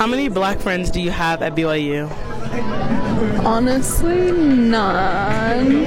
[0.00, 2.10] How many black friends do you have at BYU?
[3.44, 5.84] Honestly, none.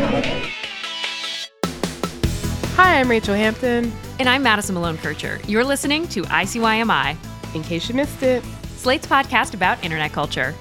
[2.75, 3.91] Hi, I'm Rachel Hampton.
[4.19, 5.39] And I'm Madison Malone Kircher.
[5.47, 7.17] You're listening to ICYMI,
[7.55, 8.43] In case you missed it,
[8.77, 10.53] Slate's podcast about internet culture.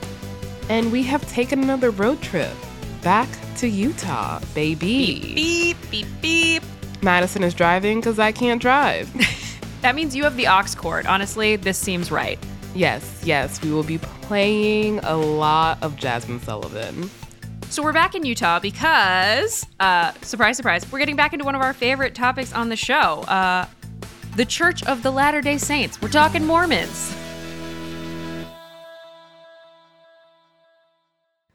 [0.70, 2.55] and we have taken another road trip
[3.03, 5.34] back to Utah, baby.
[5.34, 6.62] Beep, beep, beep.
[7.03, 9.11] Madison is driving because I can't drive.
[9.83, 11.06] That means you have the aux cord.
[11.06, 12.39] Honestly, this seems right.
[12.75, 17.11] Yes, yes, we will be playing a lot of Jazmine Sullivan.
[17.69, 21.61] So we're back in Utah because, uh, surprise, surprise, we're getting back into one of
[21.61, 23.67] our favorite topics on the show uh,
[24.37, 26.01] the Church of the Latter day Saints.
[26.01, 27.14] We're talking Mormons.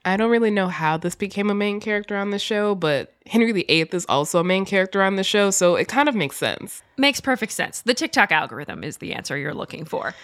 [0.04, 3.52] I don't really know how this became a main character on the show, but Henry
[3.52, 6.82] VIII is also a main character on the show, so it kind of makes sense.
[6.96, 7.82] Makes perfect sense.
[7.82, 10.14] The TikTok algorithm is the answer you're looking for.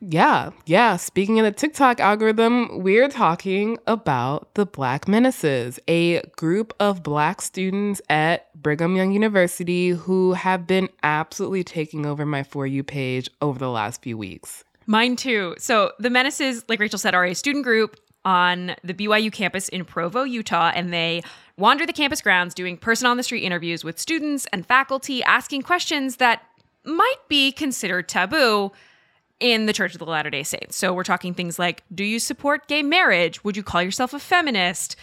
[0.00, 0.96] Yeah, yeah.
[0.96, 7.42] Speaking of the TikTok algorithm, we're talking about the Black Menaces, a group of Black
[7.42, 13.28] students at Brigham Young University who have been absolutely taking over my For You page
[13.42, 14.64] over the last few weeks.
[14.86, 15.54] Mine too.
[15.58, 19.84] So the Menaces, like Rachel said, are a student group on the BYU campus in
[19.84, 21.22] Provo, Utah, and they
[21.58, 25.62] wander the campus grounds doing person on the street interviews with students and faculty, asking
[25.62, 26.42] questions that
[26.84, 28.72] might be considered taboo
[29.40, 30.76] in the Church of the Latter day Saints.
[30.76, 33.42] So we're talking things like Do you support gay marriage?
[33.42, 34.96] Would you call yourself a feminist?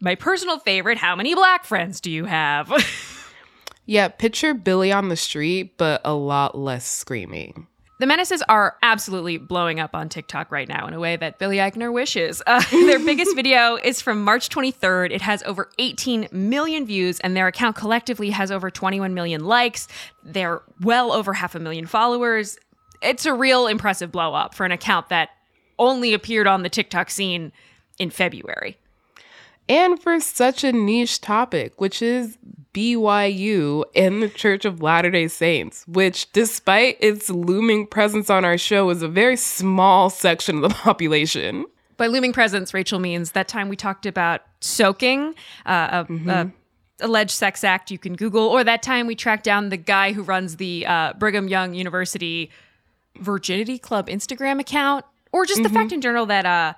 [0.00, 2.70] My personal favorite, how many black friends do you have?
[3.90, 7.66] Yeah, picture Billy on the street, but a lot less screaming.
[8.00, 11.56] The Menaces are absolutely blowing up on TikTok right now in a way that Billy
[11.56, 12.42] Eichner wishes.
[12.46, 15.10] Uh, their biggest video is from March 23rd.
[15.10, 19.88] It has over 18 million views, and their account collectively has over 21 million likes.
[20.22, 22.58] They're well over half a million followers.
[23.02, 25.30] It's a real impressive blow up for an account that
[25.78, 27.52] only appeared on the TikTok scene
[27.98, 28.78] in February.
[29.68, 32.38] And for such a niche topic, which is
[32.72, 38.56] BYU and the Church of Latter day Saints, which, despite its looming presence on our
[38.56, 41.66] show, is a very small section of the population.
[41.96, 45.34] By looming presence, Rachel means that time we talked about soaking,
[45.66, 46.52] uh, a, a
[47.00, 50.22] alleged sex act you can Google, or that time we tracked down the guy who
[50.22, 52.50] runs the uh, Brigham Young University
[53.20, 56.74] Virginity Club Instagram account, or just the fact in general that uh,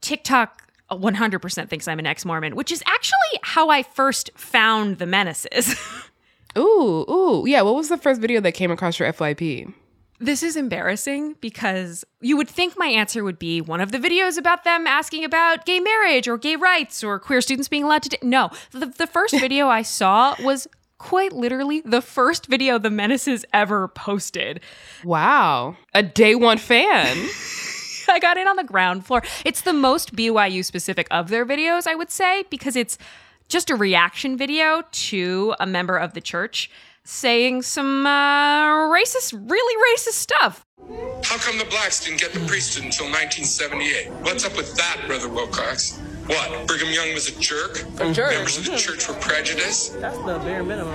[0.00, 5.06] TikTok 100% thinks I'm an ex Mormon, which is actually how I first found the
[5.06, 5.74] menaces.
[6.58, 7.44] Ooh, ooh.
[7.46, 9.72] Yeah, what was the first video that came across your FYP?
[10.20, 14.38] This is embarrassing because you would think my answer would be one of the videos
[14.38, 18.10] about them asking about gay marriage or gay rights or queer students being allowed to.
[18.10, 20.68] D- no, the, the first video I saw was
[21.02, 24.60] quite literally the first video the Menaces ever posted.
[25.02, 25.76] Wow.
[25.92, 27.16] A day one fan.
[28.08, 29.22] I got in on the ground floor.
[29.44, 32.98] It's the most BYU specific of their videos, I would say, because it's
[33.48, 36.70] just a reaction video to a member of the church
[37.02, 40.64] saying some uh, racist, really racist stuff.
[41.24, 44.08] How come the blacks didn't get the priesthood until 1978?
[44.22, 46.00] What's up with that, Brother Wilcox?
[46.26, 46.66] What?
[46.66, 47.84] Brigham Young was a jerk?
[47.98, 48.76] Members of the mm-hmm.
[48.76, 50.00] church were prejudiced?
[50.00, 50.94] That's the bare minimum.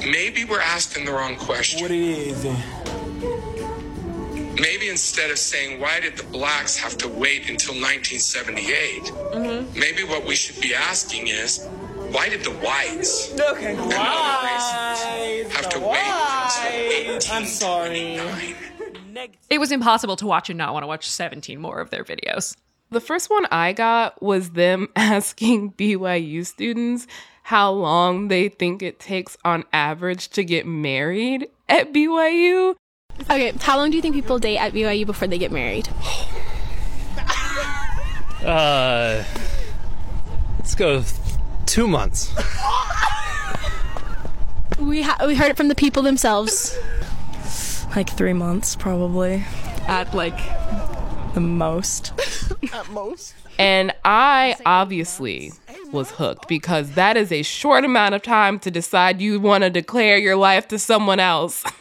[0.00, 1.80] Maybe we're asking the wrong question.
[1.82, 2.56] What it is, then.
[4.60, 9.02] Maybe instead of saying, why did the blacks have to wait until 1978?
[9.04, 9.78] Mm-hmm.
[9.78, 11.66] Maybe what we should be asking is,
[12.10, 13.72] why did the whites Okay.
[13.72, 16.86] and other races have to Why?
[16.88, 18.20] wait until I'm sorry.
[19.50, 22.56] It was impossible to watch and not want to watch 17 more of their videos.
[22.90, 27.06] The first one I got was them asking BYU students
[27.44, 32.74] how long they think it takes on average to get married at BYU.
[33.22, 35.88] Okay, how long do you think people date at BYU before they get married?
[38.44, 39.24] Uh,
[40.58, 41.02] let's go
[41.64, 42.32] two months.
[44.78, 46.76] We ha- we heard it from the people themselves.
[47.96, 49.42] like three months probably
[49.88, 50.36] At like
[51.34, 52.12] the most
[53.58, 55.52] And I obviously
[55.92, 59.70] was hooked because that is a short amount of time to decide you want to
[59.70, 61.64] declare your life to someone else.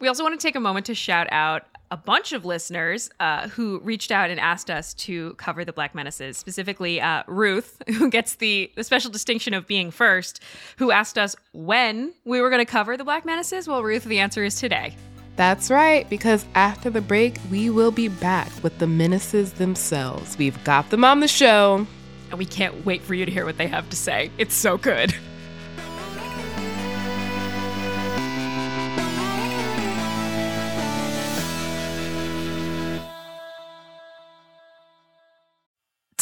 [0.00, 3.48] We also want to take a moment to shout out a bunch of listeners uh,
[3.48, 8.10] who reached out and asked us to cover the Black Menaces, specifically uh, Ruth, who
[8.10, 10.42] gets the, the special distinction of being first,
[10.76, 13.66] who asked us when we were going to cover the Black Menaces.
[13.66, 14.94] Well, Ruth, the answer is today.
[15.36, 20.38] That's right, because after the break, we will be back with the menaces themselves.
[20.38, 21.86] We've got them on the show.
[22.30, 24.30] And we can't wait for you to hear what they have to say.
[24.38, 25.14] It's so good.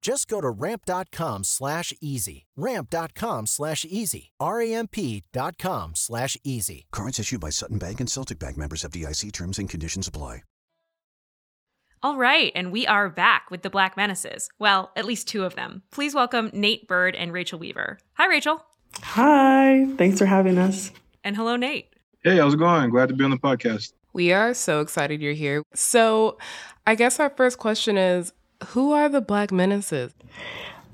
[0.00, 2.46] Just go to ramp.com slash easy.
[2.56, 4.32] Ramp.com slash easy.
[4.40, 6.86] R-A-M-P.com slash easy.
[6.92, 10.42] Cards issued by Sutton Bank and Celtic Bank members FDIC terms and conditions apply.
[12.00, 14.48] All right, and we are back with the Black Menaces.
[14.60, 15.82] Well, at least two of them.
[15.90, 17.98] Please welcome Nate Bird and Rachel Weaver.
[18.14, 18.64] Hi, Rachel.
[19.02, 20.92] Hi, thanks for having us.
[21.24, 21.88] And hello, Nate.
[22.22, 22.90] Hey, how's it going?
[22.90, 23.94] Glad to be on the podcast.
[24.12, 25.64] We are so excited you're here.
[25.74, 26.38] So,
[26.86, 28.32] I guess our first question is
[28.66, 30.12] who are the Black Menaces?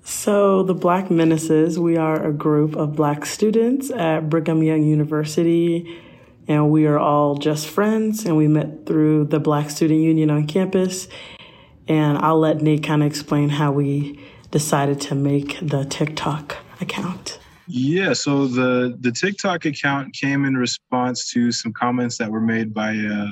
[0.04, 5.98] So, the Black Menaces, we are a group of Black students at Brigham Young University,
[6.46, 10.46] and we are all just friends, and we met through the Black Student Union on
[10.46, 11.08] campus.
[11.88, 14.20] And I'll let Nate kind of explain how we
[14.50, 17.38] decided to make the TikTok account.
[17.66, 22.74] Yeah, so the the TikTok account came in response to some comments that were made
[22.74, 23.30] by a,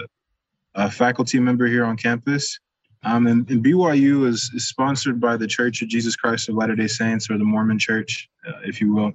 [0.75, 2.58] a faculty member here on campus.
[3.04, 6.76] Um, and, and, BYU is, is, sponsored by the Church of Jesus Christ of Latter
[6.76, 9.12] Day Saints, or the Mormon Church, uh, if you will.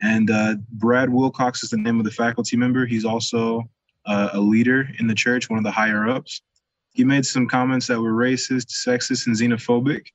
[0.00, 2.86] And uh, Brad Wilcox is the name of the faculty member.
[2.86, 3.68] He's also
[4.04, 6.42] uh, a leader in the church, one of the higher ups.
[6.92, 10.06] He made some comments that were racist, sexist, and xenophobic.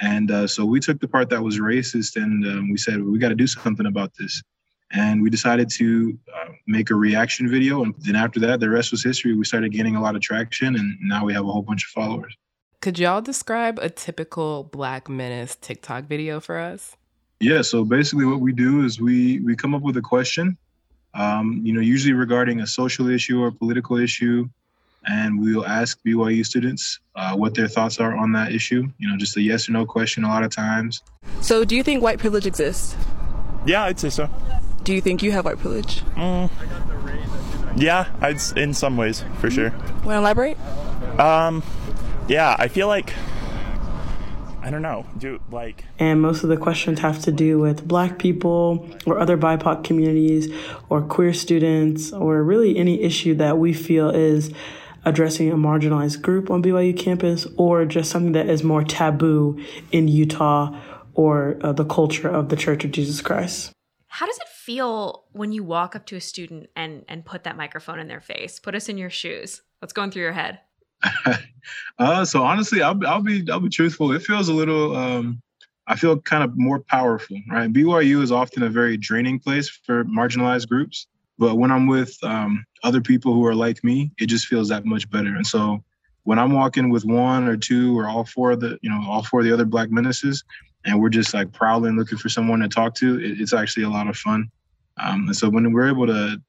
[0.00, 3.18] And uh, so we took the part that was racist and um, we said, we
[3.18, 4.42] got to do something about this.
[4.92, 7.82] And we decided to uh, make a reaction video.
[7.82, 9.34] And then after that, the rest was history.
[9.34, 11.90] We started gaining a lot of traction, and now we have a whole bunch of
[11.90, 12.36] followers.
[12.80, 16.96] Could y'all describe a typical Black Menace TikTok video for us?
[17.40, 20.56] Yeah, so basically what we do is we we come up with a question,
[21.14, 24.48] um, you know, usually regarding a social issue or political issue,
[25.06, 28.86] and we will ask BYU students uh, what their thoughts are on that issue.
[28.98, 31.02] You know, just a yes or no question a lot of times.
[31.40, 32.96] So, do you think white privilege exists?
[33.66, 34.30] Yeah, I'd say so.
[34.84, 36.02] Do you think you have white privilege?
[36.14, 36.50] Mm.
[37.76, 39.70] Yeah, I'd in some ways for sure.
[39.70, 40.58] Want to elaborate?
[41.18, 41.62] Um,
[42.28, 43.14] yeah, I feel like
[44.66, 45.84] I don't know, do like.
[46.00, 50.52] And most of the questions have to do with Black people or other BIPOC communities
[50.88, 54.52] or queer students or really any issue that we feel is
[55.04, 59.56] addressing a marginalized group on BYU campus or just something that is more taboo
[59.92, 60.76] in Utah
[61.14, 63.70] or uh, the culture of the Church of Jesus Christ.
[64.08, 67.56] How does it feel when you walk up to a student and and put that
[67.56, 68.58] microphone in their face?
[68.58, 69.62] Put us in your shoes.
[69.78, 70.58] What's going through your head?
[71.98, 74.12] uh, so honestly, I'll, I'll be I'll be truthful.
[74.12, 74.96] It feels a little.
[74.96, 75.42] Um,
[75.88, 77.72] I feel kind of more powerful, right?
[77.72, 81.06] BYU is often a very draining place for marginalized groups,
[81.38, 84.84] but when I'm with um, other people who are like me, it just feels that
[84.84, 85.36] much better.
[85.36, 85.84] And so
[86.24, 89.22] when I'm walking with one or two or all four of the, you know, all
[89.22, 90.42] four of the other black menaces,
[90.84, 93.90] and we're just like prowling looking for someone to talk to, it, it's actually a
[93.90, 94.50] lot of fun.
[94.98, 96.40] Um, and so when we're able to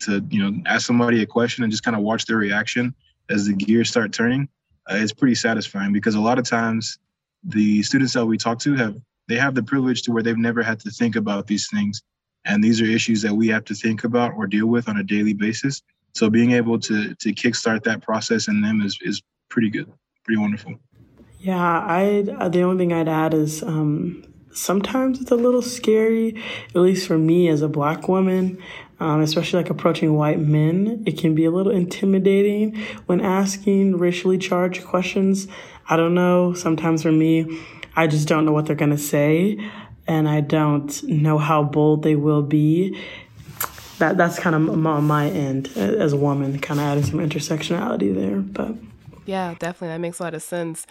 [0.00, 2.94] to you know ask somebody a question and just kind of watch their reaction
[3.30, 4.48] as the gears start turning,
[4.90, 6.98] uh, it's pretty satisfying because a lot of times
[7.42, 10.62] the students that we talk to have they have the privilege to where they've never
[10.62, 12.02] had to think about these things
[12.44, 15.02] and these are issues that we have to think about or deal with on a
[15.02, 15.82] daily basis.
[16.14, 19.90] So being able to to kickstart that process in them is is pretty good,
[20.24, 20.74] pretty wonderful.
[21.40, 26.76] Yeah, I the only thing I'd add is um, sometimes it's a little scary, at
[26.76, 28.62] least for me as a black woman,
[29.00, 31.02] um, especially like approaching white men.
[31.06, 35.48] It can be a little intimidating when asking racially charged questions.
[35.88, 36.54] I don't know.
[36.54, 37.60] Sometimes for me,
[37.96, 39.58] I just don't know what they're going to say,
[40.06, 42.98] and I don't know how bold they will be.
[43.98, 48.14] That that's kind of on my end as a woman, kind of adding some intersectionality
[48.14, 48.40] there.
[48.40, 48.74] But
[49.26, 50.86] yeah, definitely, that makes a lot of sense.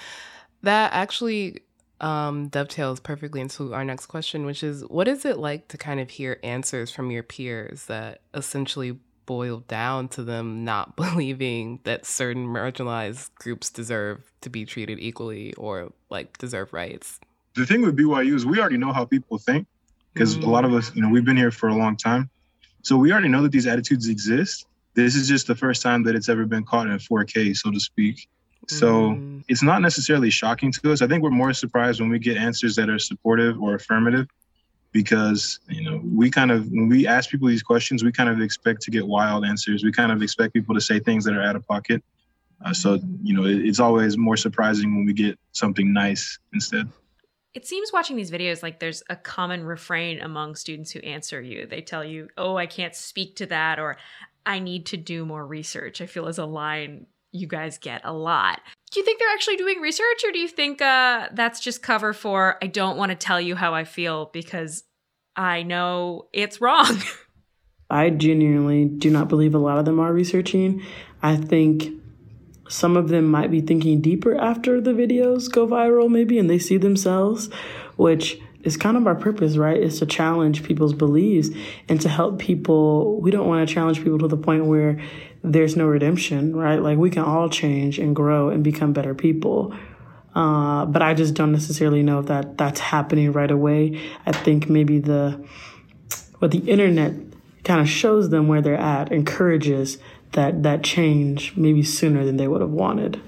[0.62, 1.62] That actually
[2.02, 6.00] um, dovetails perfectly into our next question, which is what is it like to kind
[6.00, 12.06] of hear answers from your peers that essentially boil down to them not believing that
[12.06, 17.20] certain marginalized groups deserve to be treated equally or like deserve rights?
[17.56, 19.68] The thing with BYU is we already know how people think
[20.14, 20.50] because mm-hmm.
[20.50, 22.30] a lot of us, you know, we've been here for a long time.
[22.82, 24.66] So we already know that these attitudes exist.
[24.94, 27.80] This is just the first time that it's ever been caught in 4K, so to
[27.80, 28.28] speak.
[28.68, 29.44] So mm.
[29.48, 31.02] it's not necessarily shocking to us.
[31.02, 34.28] I think we're more surprised when we get answers that are supportive or affirmative
[34.92, 38.40] because, you know, we kind of, when we ask people these questions, we kind of
[38.40, 39.84] expect to get wild answers.
[39.84, 42.04] We kind of expect people to say things that are out of pocket.
[42.64, 46.88] Uh, so, you know, it, it's always more surprising when we get something nice instead.
[47.54, 51.68] It seems watching these videos like there's a common refrain among students who answer you.
[51.68, 53.98] They tell you, oh, I can't speak to that, or
[54.46, 56.02] I need to do more research.
[56.02, 58.62] I feel as a line you guys get a lot.
[58.92, 62.14] Do you think they're actually doing research or do you think uh, that's just cover
[62.14, 64.84] for I don't want to tell you how I feel because
[65.36, 67.02] I know it's wrong?
[67.90, 70.84] I genuinely do not believe a lot of them are researching.
[71.22, 71.90] I think
[72.70, 76.60] some of them might be thinking deeper after the videos go viral, maybe, and they
[76.60, 77.50] see themselves,
[77.98, 79.78] which is kind of our purpose, right?
[79.78, 81.50] Is to challenge people's beliefs
[81.90, 83.20] and to help people.
[83.22, 85.00] We don't want to challenge people to the point where
[85.44, 86.82] there's no redemption, right?
[86.82, 89.76] Like we can all change and grow and become better people.
[90.34, 94.02] Uh, but I just don't necessarily know if that that's happening right away.
[94.26, 95.46] I think maybe the
[96.40, 97.14] what the internet
[97.64, 99.98] kind of shows them where they're at, encourages
[100.32, 103.22] that that change maybe sooner than they would have wanted.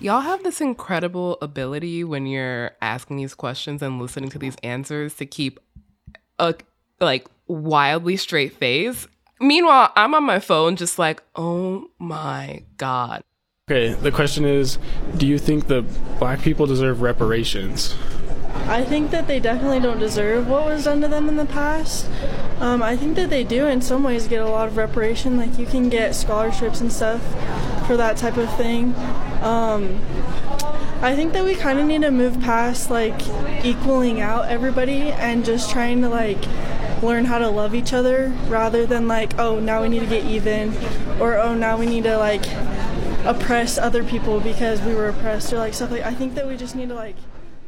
[0.00, 5.14] Y'all have this incredible ability when you're asking these questions and listening to these answers
[5.14, 5.60] to keep
[6.38, 6.54] a
[7.00, 9.06] like wildly straight face
[9.40, 13.22] Meanwhile, I'm on my phone just like, oh my God.
[13.70, 14.78] Okay, the question is
[15.16, 15.84] Do you think that
[16.18, 17.94] black people deserve reparations?
[18.66, 22.08] I think that they definitely don't deserve what was done to them in the past.
[22.60, 25.36] Um, I think that they do, in some ways, get a lot of reparation.
[25.36, 27.22] Like, you can get scholarships and stuff
[27.86, 28.94] for that type of thing.
[29.42, 30.00] Um,
[31.00, 33.20] I think that we kind of need to move past like
[33.64, 36.42] equaling out everybody and just trying to like
[37.02, 40.24] learn how to love each other rather than like, oh, now we need to get
[40.24, 40.74] even
[41.20, 42.44] or oh, now we need to like
[43.24, 46.56] oppress other people because we were oppressed or like stuff like I think that we
[46.56, 47.16] just need to like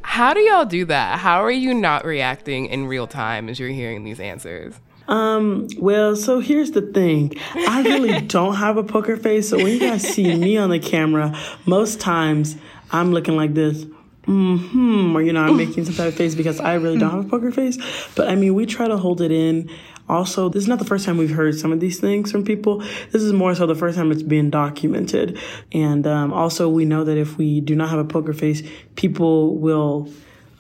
[0.02, 1.18] How do y'all do that?
[1.18, 4.74] How are you not reacting in real time as you're hearing these answers?
[5.08, 7.34] Um, well, so here's the thing.
[7.54, 10.78] I really don't have a poker face, so when you guys see me on the
[10.78, 12.56] camera, most times
[12.92, 13.86] I'm looking like this
[14.30, 17.26] hmm, or you know, I'm making some type of face because I really don't have
[17.26, 17.78] a poker face.
[18.14, 19.70] But I mean, we try to hold it in.
[20.08, 22.78] Also, this is not the first time we've heard some of these things from people.
[23.10, 25.38] This is more so the first time it's being documented.
[25.72, 28.62] And um, also, we know that if we do not have a poker face,
[28.96, 30.08] people will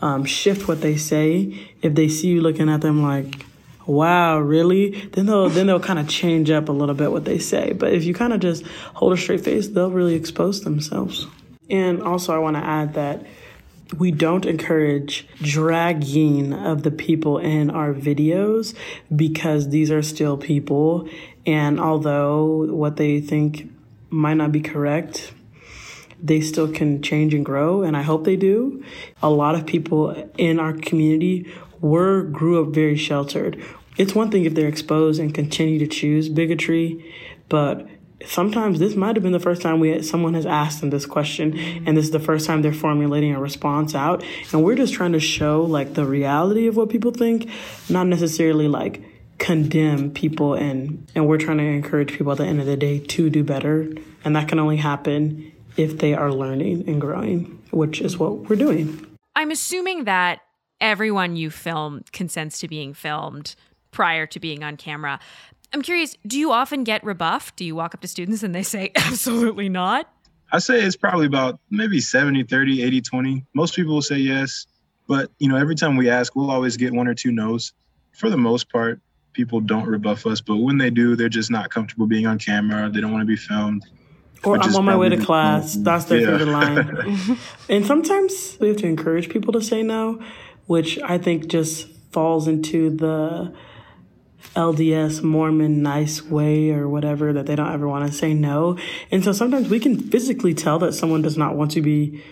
[0.00, 1.68] um, shift what they say.
[1.82, 3.44] If they see you looking at them like,
[3.86, 5.08] wow, really?
[5.08, 7.72] Then they'll then they'll kind of change up a little bit what they say.
[7.72, 11.26] But if you kind of just hold a straight face, they'll really expose themselves.
[11.68, 13.26] And also, I want to add that
[13.98, 18.74] we don't encourage dragging of the people in our videos
[19.14, 21.08] because these are still people.
[21.46, 23.70] And although what they think
[24.10, 25.32] might not be correct,
[26.22, 27.82] they still can change and grow.
[27.82, 28.84] And I hope they do.
[29.22, 33.62] A lot of people in our community were, grew up very sheltered.
[33.96, 37.12] It's one thing if they're exposed and continue to choose bigotry,
[37.48, 37.86] but
[38.26, 41.06] sometimes this might have been the first time we had, someone has asked them this
[41.06, 44.24] question and this is the first time they're formulating a response out.
[44.52, 47.48] And we're just trying to show like the reality of what people think
[47.88, 49.02] not necessarily like
[49.38, 52.98] condemn people and and we're trying to encourage people at the end of the day
[52.98, 53.90] to do better.
[54.24, 58.56] And that can only happen if they are learning and growing which is what we're
[58.56, 59.06] doing.
[59.36, 60.40] I'm assuming that
[60.80, 63.54] everyone you film consents to being filmed
[63.90, 65.18] prior to being on camera
[65.72, 67.56] I'm curious, do you often get rebuffed?
[67.56, 70.08] Do you walk up to students and they say, absolutely not?
[70.52, 73.44] I say it's probably about maybe 70, 30, 80, 20.
[73.54, 74.66] Most people will say yes.
[75.06, 77.72] But, you know, every time we ask, we'll always get one or two no's
[78.12, 79.00] for the most part.
[79.32, 82.90] people don't rebuff us, but when they do, they're just not comfortable being on camera.
[82.90, 83.84] They don't want to be filmed.
[84.42, 85.74] Or I'm on my way to probably- class.
[85.78, 86.38] That's their Yeah.
[86.38, 87.38] favorite line.
[87.68, 90.20] and sometimes we have to encourage people to say no,
[90.66, 93.52] which I think just falls into the
[94.56, 98.76] LDS Mormon nice way or whatever that they don't ever want to say no.
[99.10, 102.22] And so sometimes we can physically tell that someone does not want to be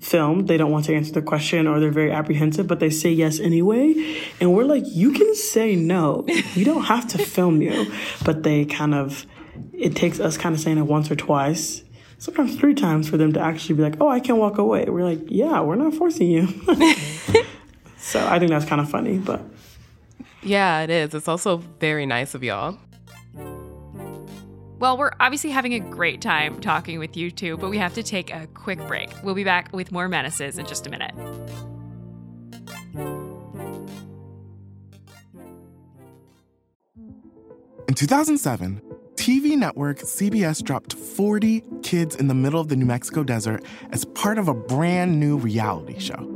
[0.00, 0.48] filmed.
[0.48, 3.40] They don't want to answer the question or they're very apprehensive, but they say yes
[3.40, 4.20] anyway.
[4.40, 6.26] And we're like, you can say no.
[6.54, 7.92] You don't have to film you.
[8.24, 9.26] But they kind of,
[9.72, 11.82] it takes us kind of saying it once or twice,
[12.18, 14.84] sometimes three times for them to actually be like, oh, I can walk away.
[14.86, 16.46] We're like, yeah, we're not forcing you.
[17.96, 19.40] so I think that's kind of funny, but.
[20.46, 21.12] Yeah, it is.
[21.12, 22.78] It's also very nice of y'all.
[24.78, 28.02] Well, we're obviously having a great time talking with you two, but we have to
[28.02, 29.10] take a quick break.
[29.24, 31.14] We'll be back with more menaces in just a minute.
[37.88, 38.82] In 2007,
[39.14, 44.04] TV network CBS dropped 40 kids in the middle of the New Mexico desert as
[44.04, 46.35] part of a brand new reality show.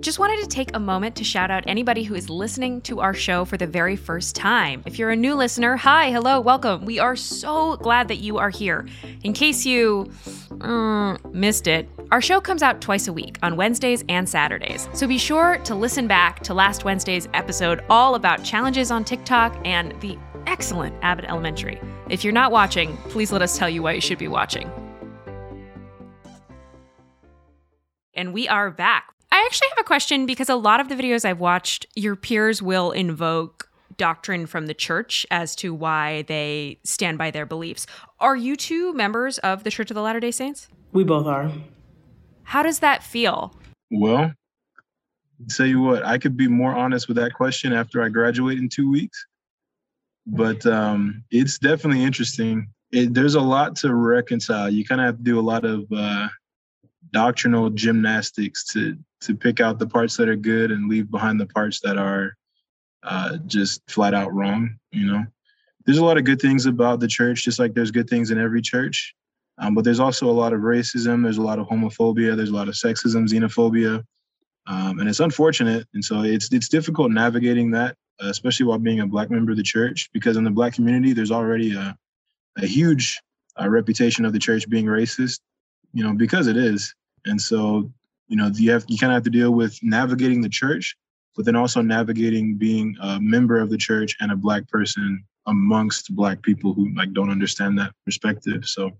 [0.00, 3.12] Just wanted to take a moment to shout out anybody who is listening to our
[3.12, 4.82] show for the very first time.
[4.86, 6.86] If you're a new listener, hi, hello, welcome.
[6.86, 8.88] We are so glad that you are here.
[9.24, 10.10] In case you
[10.52, 14.88] mm, missed it, our show comes out twice a week on Wednesdays and Saturdays.
[14.94, 19.60] So be sure to listen back to last Wednesday's episode all about challenges on TikTok
[19.66, 20.16] and the
[20.46, 21.78] excellent Abbott Elementary.
[22.08, 24.70] If you're not watching, please let us tell you why you should be watching.
[28.14, 29.14] And we are back.
[29.32, 32.60] I actually have a question because a lot of the videos I've watched, your peers
[32.60, 37.86] will invoke doctrine from the church as to why they stand by their beliefs.
[38.18, 40.68] Are you two members of the Church of the Latter day Saints?
[40.92, 41.52] We both are.
[42.44, 43.54] How does that feel?
[43.90, 44.32] Well,
[45.48, 48.68] tell you what, I could be more honest with that question after I graduate in
[48.68, 49.24] two weeks.
[50.26, 52.68] But um, it's definitely interesting.
[52.92, 54.70] It, there's a lot to reconcile.
[54.70, 56.28] You kind of have to do a lot of uh,
[57.12, 61.46] doctrinal gymnastics to to pick out the parts that are good and leave behind the
[61.46, 62.36] parts that are
[63.02, 64.78] uh, just flat out wrong.
[64.92, 65.24] You know,
[65.84, 68.38] there's a lot of good things about the church, just like there's good things in
[68.38, 69.14] every church.
[69.58, 71.22] Um, but there's also a lot of racism.
[71.22, 72.34] There's a lot of homophobia.
[72.34, 74.02] There's a lot of sexism, xenophobia,
[74.66, 75.86] um, and it's unfortunate.
[75.92, 79.58] And so it's it's difficult navigating that, uh, especially while being a black member of
[79.58, 81.96] the church, because in the black community there's already a
[82.56, 83.20] a huge
[83.60, 85.40] uh, reputation of the church being racist.
[85.92, 86.94] You know, because it is.
[87.26, 87.90] And so
[88.28, 90.96] you know you have you kind of have to deal with navigating the church,
[91.36, 96.14] but then also navigating being a member of the church and a black person amongst
[96.14, 98.64] black people who like don't understand that perspective.
[98.66, 98.92] So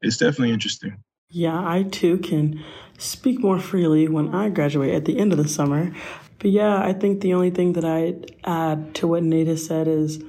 [0.00, 0.96] it's definitely interesting.
[1.30, 2.64] Yeah, I too can
[2.96, 5.92] speak more freely when I graduate at the end of the summer.
[6.38, 10.22] But yeah, I think the only thing that I'd add to what Nate said is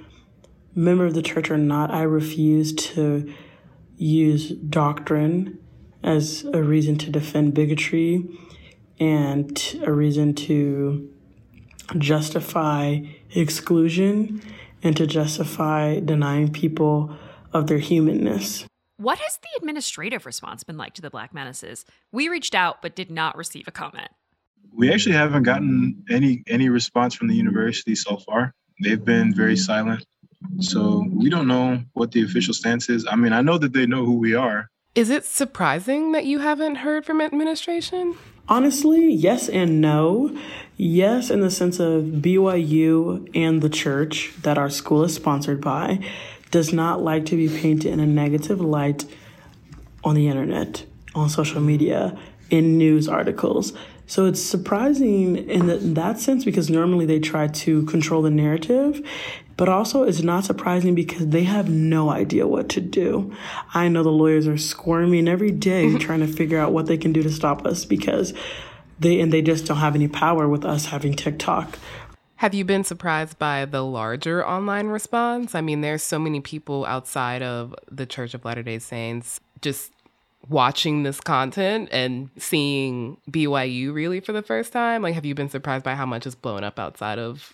[0.75, 3.31] member of the church or not, I refuse to
[3.95, 5.59] use doctrine
[6.03, 8.27] as a reason to defend bigotry
[8.99, 11.09] and a reason to
[11.97, 12.99] justify
[13.35, 14.41] exclusion
[14.83, 17.15] and to justify denying people
[17.53, 18.65] of their humanness.
[18.97, 21.85] What has the administrative response been like to the Black Menaces?
[22.11, 24.09] We reached out but did not receive a comment.
[24.73, 28.53] We actually haven't gotten any any response from the university so far.
[28.81, 30.05] They've been very silent.
[30.59, 33.05] So we don't know what the official stance is.
[33.09, 34.69] I mean, I know that they know who we are.
[34.99, 38.17] Is it surprising that you haven't heard from administration?
[38.49, 40.37] Honestly, yes and no.
[40.75, 46.05] Yes, in the sense of BYU and the church that our school is sponsored by
[46.51, 49.05] does not like to be painted in a negative light
[50.03, 50.83] on the internet,
[51.15, 53.71] on social media, in news articles.
[54.05, 58.31] So it's surprising in that, in that sense because normally they try to control the
[58.31, 59.01] narrative,
[59.59, 63.35] but also it's not surprising because they have no idea what to do.
[63.73, 67.11] I know the lawyers are squirming every day trying to figure out what they can
[67.11, 68.33] do to stop us because
[69.01, 71.77] they and they just don't have any power with us having TikTok.
[72.37, 75.53] Have you been surprised by the larger online response?
[75.53, 79.91] I mean, there's so many people outside of the Church of Latter day Saints just
[80.47, 85.01] watching this content and seeing BYU really for the first time.
[85.01, 87.51] Like, have you been surprised by how much is blown up outside of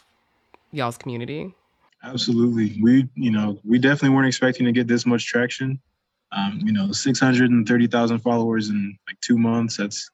[0.71, 1.55] y'all's community?
[2.03, 2.79] Absolutely.
[2.81, 5.79] We, you know, we definitely weren't expecting to get this much traction.
[6.31, 9.77] Um, you know, 630,000 followers in like two months.
[9.77, 10.09] That's,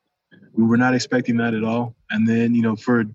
[0.54, 1.96] we were not expecting that at all.
[2.12, 3.06] And then, you know, for,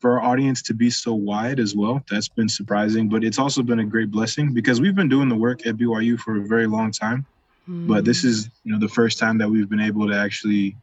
[0.00, 3.62] for our audience to be so wide as well, that's been surprising, but it's also
[3.62, 6.66] been a great blessing because we've been doing the work at BYU for a very
[6.66, 7.26] long time.
[7.68, 7.88] Mm.
[7.88, 10.76] But this is, you know, the first time that we've been able to actually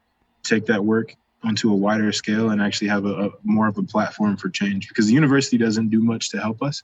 [0.43, 3.83] take that work onto a wider scale and actually have a, a more of a
[3.83, 6.83] platform for change because the university doesn't do much to help us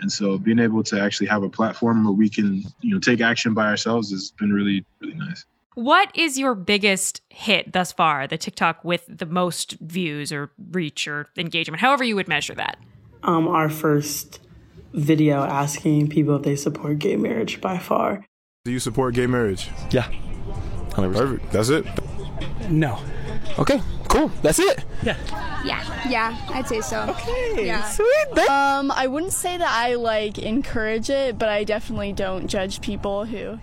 [0.00, 3.20] and so being able to actually have a platform where we can, you know, take
[3.20, 5.44] action by ourselves has been really, really nice.
[5.74, 11.06] What is your biggest hit thus far, the TikTok with the most views or reach
[11.06, 12.78] or engagement, however you would measure that?
[13.22, 14.40] Um, our first
[14.92, 18.26] video asking people if they support gay marriage by far.
[18.64, 19.70] Do you support gay marriage?
[19.90, 20.10] Yeah.
[20.90, 21.14] 100%.
[21.14, 21.52] Perfect.
[21.52, 21.86] That's it?
[22.68, 22.98] No.
[23.58, 24.28] Okay, cool.
[24.42, 24.84] That's it.
[25.02, 25.16] Yeah.
[25.64, 26.08] Yeah.
[26.08, 27.02] Yeah, I'd say so.
[27.08, 27.66] Okay.
[27.66, 27.84] Yeah.
[27.84, 28.38] Sweet.
[28.48, 33.24] Um, I wouldn't say that I like encourage it, but I definitely don't judge people
[33.24, 33.58] who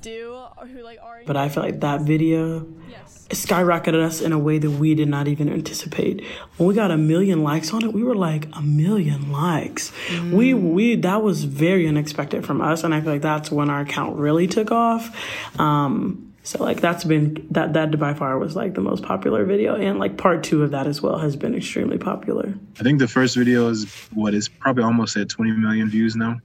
[0.00, 1.22] do or who like are.
[1.26, 3.26] But I feel like that video yes.
[3.30, 6.24] skyrocketed us in a way that we did not even anticipate.
[6.56, 9.92] When we got a million likes on it, we were like a million likes.
[10.08, 10.32] Mm.
[10.32, 13.80] We we that was very unexpected from us, and I feel like that's when our
[13.80, 15.14] account really took off.
[15.60, 19.74] Um, so like that's been that that by far was like the most popular video,
[19.74, 22.54] and like part two of that as well has been extremely popular.
[22.80, 23.84] I think the first video is
[24.14, 26.38] what is probably almost at 20 million views now.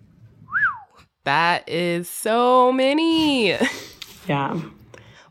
[1.24, 3.58] That is so many.
[4.26, 4.58] Yeah.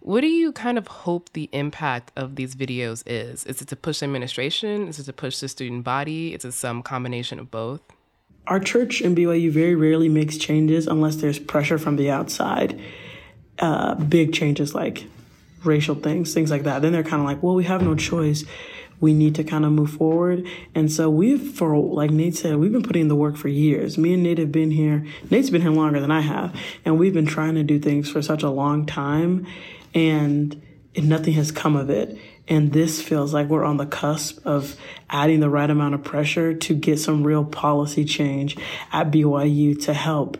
[0.00, 3.46] What do you kind of hope the impact of these videos is?
[3.46, 4.86] Is it to push administration?
[4.86, 6.34] Is it to push the student body?
[6.34, 7.80] Is it some combination of both?
[8.48, 12.78] Our church in BYU very rarely makes changes unless there's pressure from the outside
[13.58, 15.06] uh, big changes like
[15.64, 16.82] racial things, things like that.
[16.82, 18.44] Then they're kind of like, well, we have no choice.
[19.00, 20.46] We need to kind of move forward.
[20.74, 23.98] And so we've, for like Nate said, we've been putting in the work for years.
[23.98, 25.04] Me and Nate have been here.
[25.30, 26.54] Nate's been here longer than I have.
[26.84, 29.46] And we've been trying to do things for such a long time.
[29.92, 30.60] And
[30.96, 32.16] nothing has come of it.
[32.48, 34.76] And this feels like we're on the cusp of
[35.10, 38.56] adding the right amount of pressure to get some real policy change
[38.92, 40.36] at BYU to help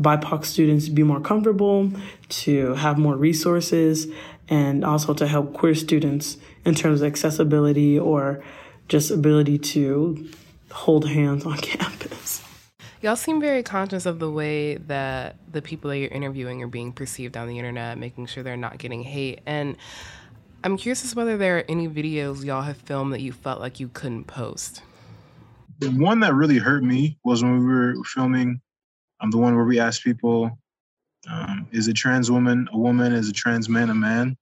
[0.00, 1.90] BIPOC students be more comfortable,
[2.28, 4.06] to have more resources,
[4.48, 8.42] and also to help queer students in terms of accessibility or
[8.88, 10.28] just ability to
[10.70, 12.42] hold hands on campus.
[13.00, 16.92] Y'all seem very conscious of the way that the people that you're interviewing are being
[16.92, 19.40] perceived on the internet, making sure they're not getting hate.
[19.46, 19.76] And
[20.64, 23.78] I'm curious as whether there are any videos y'all have filmed that you felt like
[23.78, 24.82] you couldn't post.
[25.78, 28.60] The one that really hurt me was when we were filming
[29.20, 30.58] I'm the one where we ask people,
[31.28, 33.12] um, is a trans woman a woman?
[33.12, 34.36] Is a trans man a man?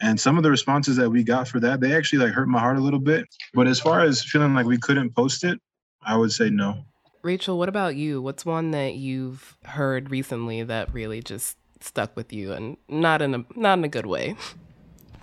[0.00, 2.58] And some of the responses that we got for that, they actually like hurt my
[2.58, 3.26] heart a little bit.
[3.54, 5.60] But as far as feeling like we couldn't post it,
[6.04, 6.84] I would say no.
[7.22, 8.20] Rachel, what about you?
[8.20, 13.34] What's one that you've heard recently that really just stuck with you and not in
[13.34, 14.34] a not in a good way?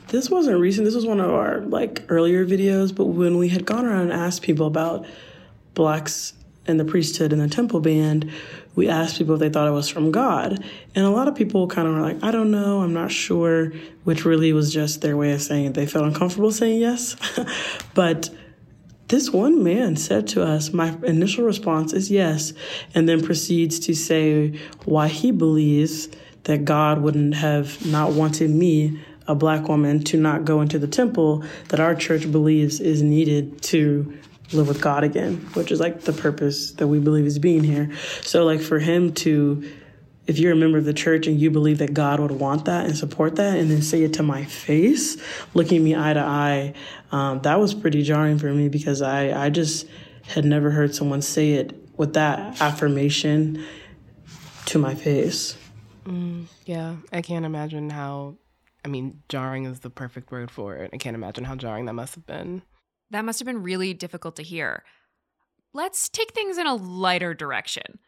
[0.08, 0.86] This wasn't recent.
[0.86, 4.14] This was one of our like earlier videos, but when we had gone around and
[4.14, 5.06] asked people about
[5.74, 6.34] blacks
[6.66, 8.32] and the priesthood and the temple band,
[8.76, 10.64] we asked people if they thought it was from God.
[10.96, 13.74] And a lot of people kind of were like, I don't know, I'm not sure,
[14.04, 17.16] which really was just their way of saying they felt uncomfortable saying yes.
[17.94, 18.30] but
[19.10, 22.54] this one man said to us, My initial response is yes,
[22.94, 26.10] and then proceeds to say why he believes
[26.44, 30.88] that God wouldn't have not wanted me, a black woman, to not go into the
[30.88, 34.19] temple that our church believes is needed to
[34.52, 37.92] live with God again, which is like the purpose that we believe is being here.
[38.22, 39.70] So, like, for him to,
[40.28, 42.86] if you're a member of the church and you believe that God would want that
[42.86, 45.18] and support that, and then say it to my face,
[45.54, 46.74] looking me eye to eye,
[47.12, 49.88] um, that was pretty jarring for me because I, I just
[50.24, 53.64] had never heard someone say it with that affirmation
[54.66, 55.58] to my face.
[56.06, 58.38] Mm, yeah, I can't imagine how.
[58.86, 60.92] I mean, jarring is the perfect word for it.
[60.94, 62.62] I can't imagine how jarring that must have been.
[63.12, 64.84] That must have been really difficult to hear.
[65.74, 68.00] Let's take things in a lighter direction.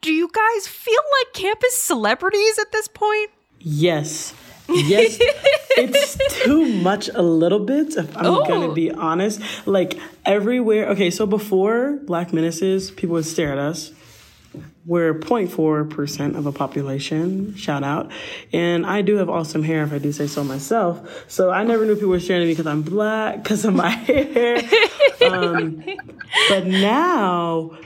[0.00, 3.30] Do you guys feel like campus celebrities at this point?
[3.60, 4.34] Yes.
[4.68, 5.18] Yes.
[5.20, 8.44] it's too much a little bit, if I'm oh.
[8.46, 9.40] going to be honest.
[9.66, 10.88] Like everywhere.
[10.88, 13.92] Okay, so before Black Menaces, people would stare at us
[14.86, 18.12] we're 0.4% of a population, shout out.
[18.52, 21.24] And I do have awesome hair, if I do say so myself.
[21.28, 23.88] So I never knew people were staring at me because I'm black, because of my
[23.90, 24.58] hair.
[25.26, 25.84] um,
[26.48, 27.76] but now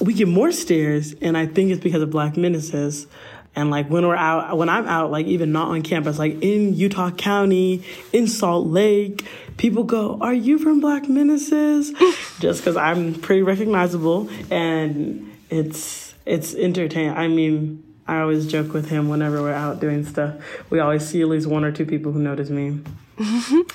[0.00, 3.06] we get more stares, and I think it's because of Black Menaces.
[3.54, 6.74] And like when we're out, when I'm out, like even not on campus, like in
[6.74, 11.92] Utah County, in Salt Lake, people go, Are you from Black Menaces?
[12.40, 14.28] Just because I'm pretty recognizable.
[14.50, 17.16] And it's, it's entertaining.
[17.16, 20.34] I mean, I always joke with him whenever we're out doing stuff.
[20.70, 22.80] We always see at least one or two people who notice me.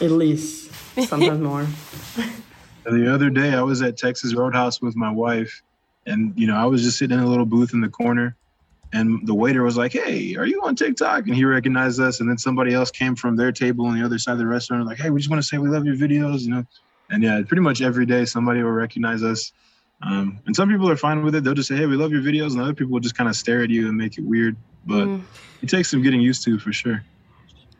[0.01, 0.71] at least,
[1.07, 1.67] sometimes more.
[2.83, 5.61] The other day, I was at Texas Roadhouse with my wife,
[6.07, 8.35] and you know, I was just sitting in a little booth in the corner,
[8.91, 12.27] and the waiter was like, "Hey, are you on TikTok?" And he recognized us, and
[12.27, 14.97] then somebody else came from their table on the other side of the restaurant, like,
[14.97, 16.65] "Hey, we just want to say we love your videos," you know.
[17.11, 19.53] And yeah, pretty much every day somebody will recognize us.
[20.03, 22.21] Um, and some people are fine with it; they'll just say, "Hey, we love your
[22.21, 24.55] videos," and other people will just kind of stare at you and make it weird.
[24.85, 25.21] But Mm.
[25.61, 27.03] it takes some getting used to for sure.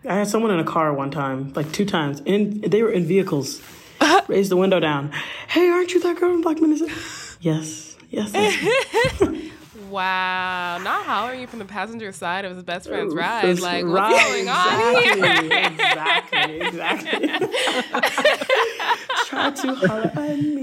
[0.08, 3.06] I had someone in a car one time, like two times, and they were in
[3.06, 3.62] vehicles.
[4.28, 5.12] Raised the window down.
[5.48, 7.38] Hey, aren't you that girl in Black Menace?
[7.42, 8.32] yes, yes.
[8.34, 9.22] yes.
[9.90, 13.44] Wow, not hollering you from the passenger side of his best friend's ride.
[13.44, 15.68] That's Like, right, what's going on here?
[15.70, 17.28] exactly, exactly.
[19.28, 20.61] Try to holler at me.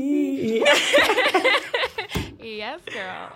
[2.40, 3.32] yes, girl.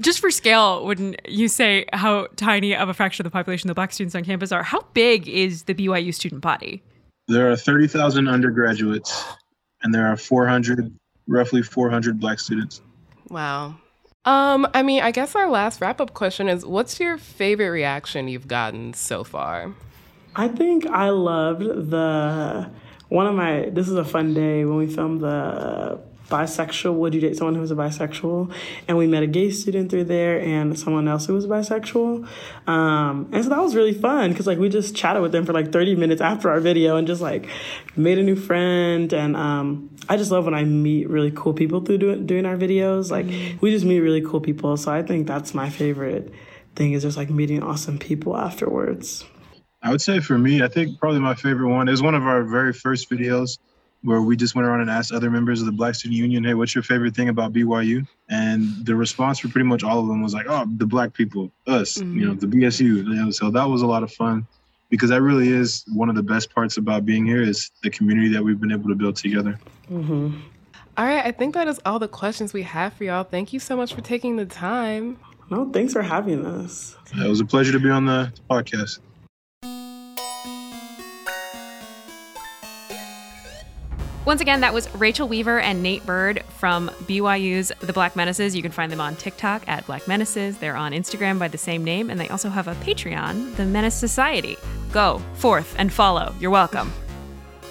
[0.00, 3.74] Just for scale, when you say how tiny of a fraction of the population the
[3.74, 6.82] black students on campus are, how big is the BYU student body?
[7.28, 9.24] There are 30,000 undergraduates,
[9.82, 10.92] and there are 400,
[11.26, 12.80] roughly 400 black students.
[13.30, 13.76] Wow.
[14.24, 18.28] Um, I mean, I guess our last wrap up question is what's your favorite reaction
[18.28, 19.74] you've gotten so far?
[20.36, 22.70] I think I loved the
[23.14, 23.70] one of my.
[23.70, 26.94] This is a fun day when we filmed the bisexual.
[26.94, 28.52] Would you date someone who was a bisexual?
[28.88, 32.26] And we met a gay student through there and someone else who was bisexual.
[32.66, 35.52] Um, and so that was really fun because like we just chatted with them for
[35.52, 37.48] like 30 minutes after our video and just like
[37.94, 39.12] made a new friend.
[39.12, 42.56] And um, I just love when I meet really cool people through doing, doing our
[42.56, 43.12] videos.
[43.12, 43.26] Like
[43.60, 44.76] we just meet really cool people.
[44.76, 46.32] So I think that's my favorite
[46.74, 49.24] thing is just like meeting awesome people afterwards.
[49.84, 52.42] I would say for me, I think probably my favorite one is one of our
[52.42, 53.58] very first videos
[54.02, 56.54] where we just went around and asked other members of the Black Student Union, hey,
[56.54, 58.06] what's your favorite thing about BYU?
[58.30, 61.52] And the response for pretty much all of them was like, oh, the black people,
[61.66, 62.80] us, you know, the BSU.
[62.80, 64.46] You know, so that was a lot of fun
[64.88, 68.28] because that really is one of the best parts about being here is the community
[68.28, 69.58] that we've been able to build together.
[69.90, 70.40] Mm-hmm.
[70.96, 73.24] All right, I think that is all the questions we have for y'all.
[73.24, 75.18] Thank you so much for taking the time.
[75.50, 76.96] No, thanks for having us.
[77.14, 79.00] It was a pleasure to be on the podcast.
[84.34, 88.56] Once again, that was Rachel Weaver and Nate Bird from BYU's The Black Menaces.
[88.56, 90.58] You can find them on TikTok at Black Menaces.
[90.58, 93.94] They're on Instagram by the same name, and they also have a Patreon, The Menace
[93.94, 94.56] Society.
[94.90, 96.34] Go forth and follow.
[96.40, 96.92] You're welcome.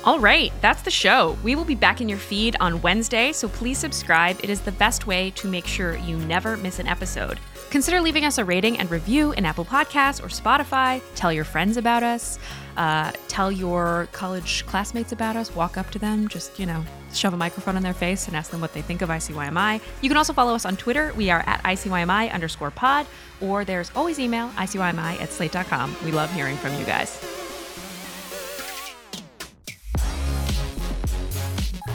[0.06, 1.38] All right, that's the show.
[1.44, 4.40] We will be back in your feed on Wednesday, so please subscribe.
[4.42, 7.42] It is the best way to make sure you never miss an episode.
[7.74, 11.02] Consider leaving us a rating and review in Apple Podcasts or Spotify.
[11.16, 12.38] Tell your friends about us.
[12.78, 15.56] Uh, tell your college classmates about us.
[15.56, 18.52] Walk up to them, just, you know, shove a microphone in their face and ask
[18.52, 19.82] them what they think of ICYMI.
[20.04, 21.14] You can also follow us on Twitter.
[21.18, 23.08] We are at ICYMI underscore pod,
[23.42, 25.96] or there's always email, ICYMI at slate.com.
[26.06, 27.26] We love hearing from you guys.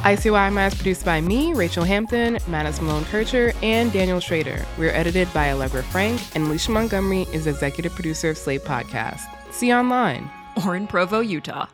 [0.03, 4.65] ICYMI is produced by me, Rachel Hampton, Madison Malone Kircher, and Daniel Schrader.
[4.79, 9.27] We're edited by Allegra Frank, and Alicia Montgomery is executive producer of Slate Podcast.
[9.53, 10.31] See you online.
[10.65, 11.67] Or in Provo, Utah.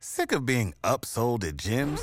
[0.00, 2.02] Sick of being upsold at gyms?